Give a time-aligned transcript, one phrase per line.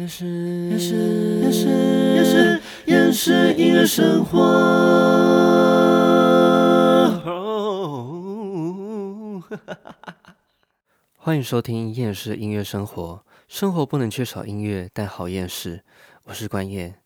[0.00, 0.24] 厌世，
[0.70, 0.94] 厌世，
[1.42, 1.66] 厌世，
[2.16, 4.40] 厌世，厌世音乐生活。
[11.18, 15.84] 欢迎收听《厌世音乐生活》，生活不能缺少音乐，但好厌世。
[16.24, 17.02] 我是关燕，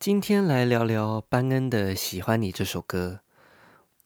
[0.00, 3.20] 今天来聊聊班恩的《喜欢你》这首歌。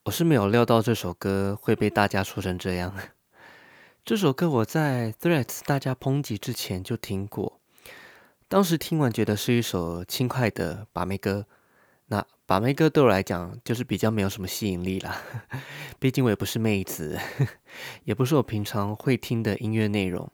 [0.04, 2.92] 我是没有料到这首歌会被大家说成这样。
[4.04, 7.55] 这首歌我在 Threads 大家抨击之前就听过。
[8.48, 11.46] 当时听完觉得是一首轻快的把妹歌，
[12.06, 15.20] 那把妹歌对我来讲就是比较没有什么吸引力啦，
[15.98, 17.18] 毕竟我也不是妹子，
[18.04, 20.30] 也不是我平常会听的音乐内容。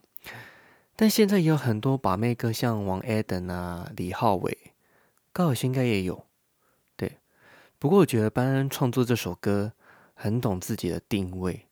[0.95, 4.59] 但现在也有很多把妹歌，像王 Eden 啊、李浩伟、
[5.33, 6.27] 高晓轩应该也有。
[6.95, 7.17] 对，
[7.79, 9.73] 不过我觉得班恩创作这首歌
[10.13, 11.67] 很懂自己的定位，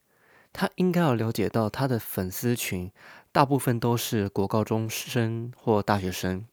[0.54, 2.90] 他应该要了解到他的粉丝群。
[3.32, 6.46] 大部分都是国高中生或大学生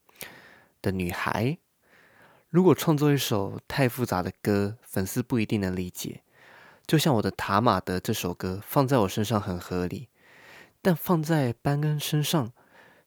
[0.81, 1.57] 的女孩。
[2.49, 6.21] 如果创作一首太复杂的歌，粉丝不一定能理解。
[6.85, 10.07] 就像我的塔马德这首歌，放在我身上很合理，
[10.81, 12.53] 但放在班恩身上，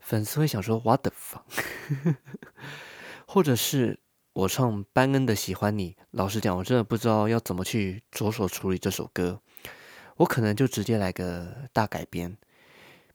[0.00, 2.16] 粉丝会想说 “What the fuck”？
[3.26, 4.00] 或者是
[4.32, 9.40] 我唱班恩的《喜欢你》，老实讲，我真的不知道要怎么去着手处理这首歌。
[10.16, 12.36] 我可能就直接来个大改编。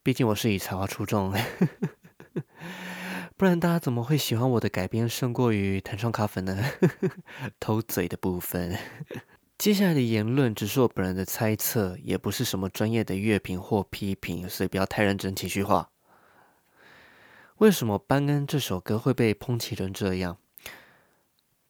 [0.06, 1.34] 毕竟我是以才华出众，
[3.36, 6.64] 不然大家怎么会喜欢我的改编胜过于弹唱卡粉呢？
[7.60, 8.78] 偷嘴的部分，
[9.58, 15.90] 接下来的言论只是我本人的猜测，也不是什么专业的乐评或批评，所以不要太认真情绪化。
[17.58, 20.38] 为什么班恩这首歌会被抨击成这样？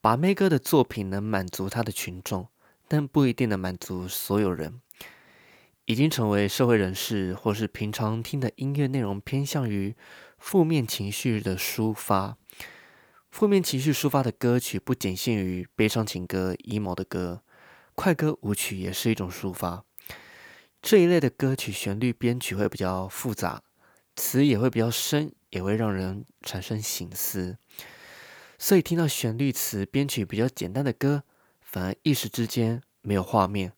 [0.02, 2.49] 把妹哥的作品能满足他的群众，
[2.89, 4.81] 但不一定能满足所有人。
[5.86, 9.95] 已经成为社会人士，或是平常听的音乐内容偏向于
[10.39, 12.38] 负面情绪的抒发。
[13.30, 17.44] 负面情绪抒发的歌曲不仅限于悲伤情歌、emo 的歌，
[17.94, 19.86] 快歌舞曲也是一种抒发。
[20.82, 23.61] 这一类的歌曲旋律编曲会比较复杂，
[24.15, 27.58] 词也会比较深，也会让人产生醒思。
[28.58, 31.23] 所以听到旋律词编曲比较简单的歌，
[31.61, 33.73] 反而一时之间没有画面，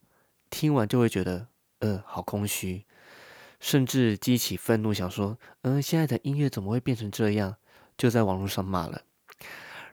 [0.50, 1.48] 听完就会觉得。
[1.80, 2.86] 呃，好空虚，
[3.60, 7.58] 甚至激起愤怒，想说，嗯，现在的音乐怎么会变成这样？
[7.98, 9.04] 就在网络上骂了。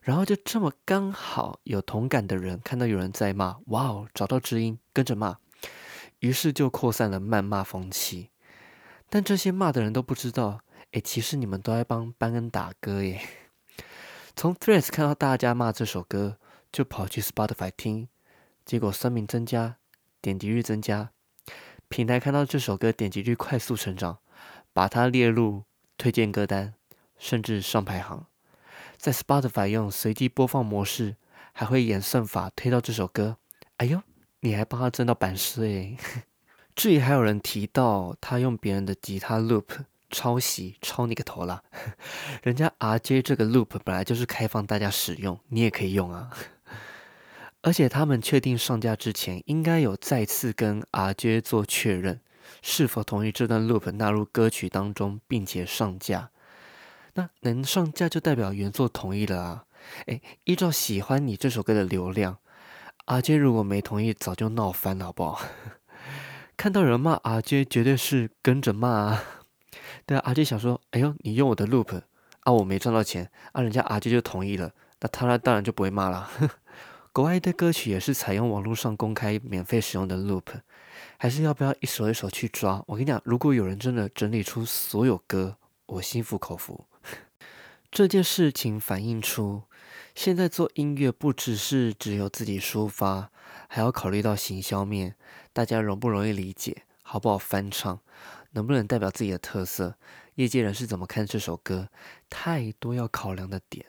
[0.03, 5.39] 然后就这么刚好有同感的人看到有人在骂，哇哦，找到知音，跟着骂，
[6.19, 8.31] 于是就扩散了谩骂风气。
[9.09, 10.61] 但这些骂的人都不知道，
[10.93, 13.21] 哎，其实你们都在帮班恩打歌耶。
[14.37, 16.39] 从 Threads 看到大家骂这首歌，
[16.71, 18.09] 就跑去 Spotify 听，
[18.67, 19.77] 结果声名增加，
[20.21, 21.13] 点击率增加。
[21.95, 24.19] 平台看到这首歌点击率快速成长，
[24.73, 25.63] 把它列入
[25.97, 26.75] 推荐歌单，
[27.17, 28.27] 甚至上排行。
[28.97, 31.15] 在 Spotify 用随机播放模式，
[31.53, 33.37] 还会演算法推到这首歌。
[33.77, 34.03] 哎呦，
[34.41, 35.97] 你还帮他挣到版税诶！
[36.75, 41.63] 至于还有人提到他用别人的吉他 loop 抄袭，抄你个头啦！
[42.43, 46.29] 人家 RJ 这个 loop 本来就是开放大家使用，你也可以用啊。
[47.67, 52.21] 而且他们确定上架之前，应该有再次跟 RJ 做确认，
[52.61, 56.29] 是否同意这段 loop 纳入歌曲当中，并且上架。
[57.15, 59.65] 那能上架就代表原作同意了啊！
[60.09, 62.37] 诶，依照喜欢你这首歌的流量
[63.07, 65.41] ，RJ 如果没同意，早就闹翻了，好不好？
[66.59, 69.25] 看到人骂 RJ，绝对是跟着骂啊！
[70.05, 72.03] 对啊，RJ 想说，哎呦，你用我的 loop
[72.41, 76.29] 啊，我没赚到钱啊，人家 RJ 就同意了，那他那当然就不会骂了。
[77.15, 80.47] 国外的歌曲也是采用网络上公开免费使用的 loop，
[81.17, 82.83] 还是要不要一首一首去抓？
[82.89, 86.87] 我跟你讲，如果有人真的整理出所有歌，我心服口服。
[87.93, 89.63] 这件事情反映出，
[90.17, 93.31] 现在做音乐不只是只有自己抒发，
[93.69, 95.15] 还要考虑到行销面，
[95.53, 98.01] 大家容不容易理解，好不好翻唱，
[98.55, 99.95] 能不能代表自己的特色，
[100.35, 101.91] 业界人士怎么看这首歌，
[102.29, 103.87] 太多要考量的点。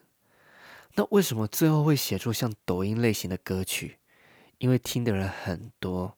[0.97, 3.97] 那为什么最后会写出像抖音类型的歌曲？
[4.59, 6.18] 因为听的人很多，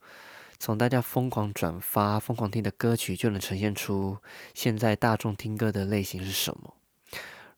[0.60, 4.20] 从大家疯狂转发、疯狂听的歌曲，就能呈现出
[4.54, 6.76] 现在大众听歌的类型是什么。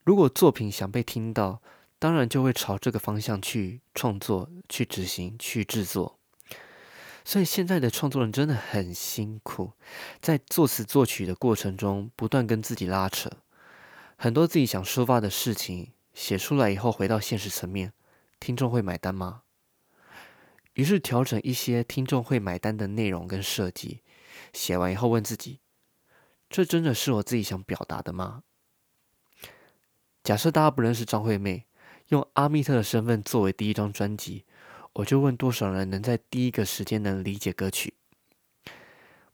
[0.05, 1.61] 如果作品想被听到，
[1.99, 6.17] 当然就会朝这个方向去创作、去执行、去制作。
[7.25, 9.73] 所以现在的创作人真的很辛苦，
[10.21, 13.29] 在作词作曲的过程中，不断跟自己拉扯，
[14.15, 15.91] 很多自己想抒发的事情。
[16.19, 17.93] 写出来以后，回到现实层面，
[18.41, 19.43] 听众会买单吗？
[20.73, 24.01] 于是调整一些听众会买单的内容跟设计。
[24.51, 25.61] 写完以后，问自己：
[26.49, 28.43] 这真的是我自己想表达的吗？
[30.21, 31.65] 假设大家不认识张惠妹，
[32.09, 34.43] 用阿密特的身份作为第一张专辑，
[34.91, 37.93] 我就问多少人能在第一个时间能理解歌曲？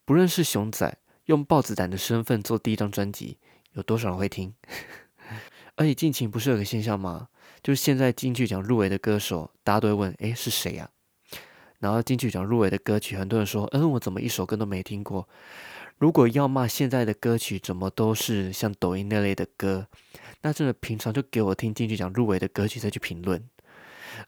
[0.05, 3.39] 不认识熊仔，用豹子胆的身份做第一张专辑，
[3.71, 4.53] 有多少人会听？
[5.77, 7.27] 而且近期不是有个现象吗？
[7.61, 10.89] 就是现在金曲奖入围的歌手，大家都会问：诶，是谁呀？
[11.79, 15.27] 然后金曲奖入围的歌曲，很多人说：嗯，我怎么一首歌都没听过？
[15.97, 19.87] 如果要骂现在的歌曲怎么都是像抖音那类的歌，
[20.41, 23.43] 那真的平常就给我听金曲奖入围的歌曲再去评论，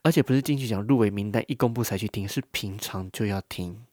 [0.02, 3.84] 而且不是金曲奖入围名单一公布才去听，是平常就要听。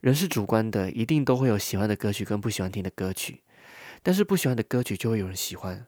[0.00, 3.42] 人是主观的，一定都会有喜欢的歌曲跟不喜欢听的歌曲，
[4.02, 5.86] 但是不喜欢的歌曲就会有人喜欢。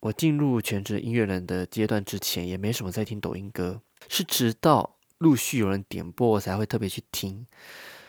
[0.00, 7.46] 我进入全职音乐人的阶段之前，也没什么在听抖音歌，是直到陆续有人点播，我才会特别去听。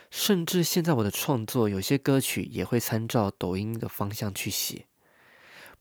[0.09, 4.85] 甚至现在我的创作，有些歌曲也会参照抖音的方向去写。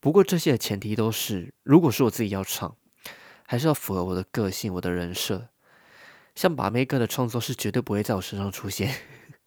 [0.01, 2.77] 不过这些的前提都是，如果是我自己要唱，
[3.47, 5.49] 还是要符合我的个性、我的人设。
[6.35, 8.95] 像把妹歌的创作是绝对不会在我身上出现。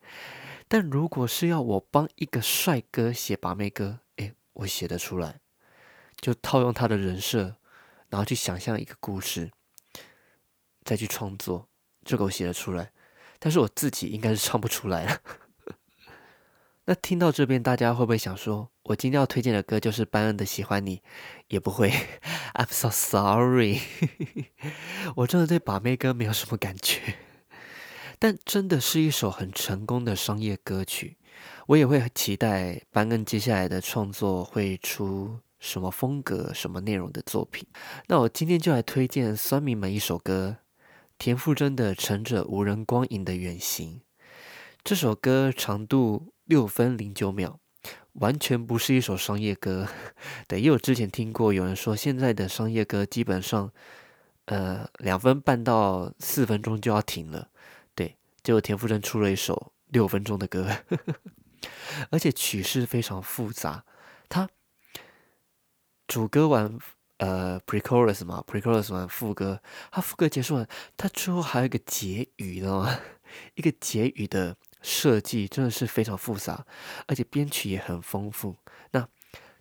[0.67, 5.39] 但如果是要我帮一个帅哥写把妹歌，诶，我写得出来，
[6.23, 7.57] 就套用他的人设，
[8.07, 9.51] 然后去想象一个故事，
[10.85, 11.67] 再去创作，
[12.05, 12.93] 这个我写得出来。
[13.39, 15.19] 但是我自己应该是唱不出来了。
[16.87, 20.97] 那听到这边，大家会不会想说，我今天要推荐的歌就是班恩的《喜欢你》？
[21.49, 21.91] 也不会，
[22.55, 23.81] I'm so sorry，
[25.17, 27.17] 我真的对把妹歌没有什么感觉。
[28.17, 31.17] 但真的是一首很成功的商业歌曲，
[31.67, 37.65] 我也会期待班恩接下来的创作会出什么风格、什么内容的作品。
[38.07, 40.57] 那我今天就来推荐酸民们一首歌，
[41.17, 44.01] 田馥甄的《乘着无人光影的远行》。
[44.83, 47.57] 这首歌长度六分零九秒，
[48.15, 49.87] 完全不是一首商业歌。
[50.49, 53.71] 对，因为我之前听过有人说，现在的商业歌基本上，
[54.47, 57.47] 呃，两分半到四分钟就要停了。
[57.95, 60.69] 对结果田馥甄出了一首六分钟的歌，
[62.11, 63.85] 而且曲式非常复杂。
[64.27, 64.49] 他
[66.13, 66.77] 主歌完，
[67.17, 72.99] 呃，pre-chorus 嘛，pre-chorus 完副歌，他副歌结束完，他最后还有一个结语，知道吗？
[73.55, 76.67] 一个结语的设计真的是非常复杂，
[77.07, 78.55] 而且编曲也很丰富。
[78.91, 79.07] 那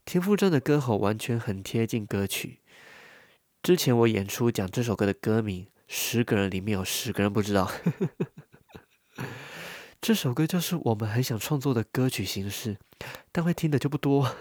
[0.04, 2.60] 田馥甄的歌喉完全很贴近歌曲。
[3.62, 7.72] 之前我演出讲这首歌的歌名，十个人里面有十个人不知道。
[10.02, 12.76] 这首歌就是我们很想创作的歌曲形式，
[13.30, 14.34] 但会听的就不多。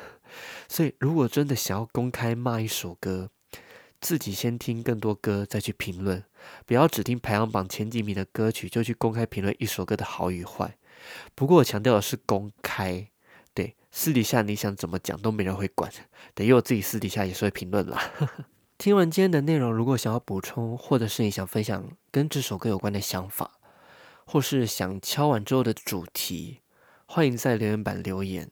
[0.67, 3.29] 所以，如果真的想要公开骂一首歌，
[3.99, 6.23] 自己先听更多歌再去评论，
[6.65, 10.75] 不要只听排行榜前几名的歌曲就去公开评论一首歌的好与坏。
[11.35, 13.07] 不过，我强调的是公开，
[13.53, 15.91] 对，私底下你想怎么讲都没人会管。
[16.33, 18.01] 等于我自己私底下也是会评论啦。
[18.79, 23.59] 听完今天的内容，如果想要补充，或者是你想分享跟这首歌有关的想法。
[24.25, 26.59] 或是想敲完之后的主题，
[27.05, 28.49] 欢迎在留言板留言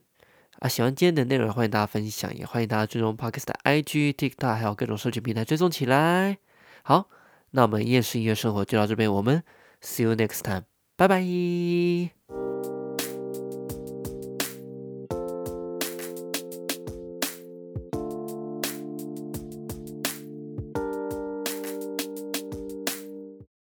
[0.58, 0.68] 啊！
[0.68, 6.38] 喜欢今天的内容，欢迎大家分享，也欢迎大家追踪 Parkes 的 IG、TikTok，还有各种社群平台追踪起来。
[6.82, 7.08] 好，
[7.52, 9.42] 那我们夜市音乐生活就到这边，我们
[9.80, 10.64] See you next time，
[10.96, 12.39] 拜拜。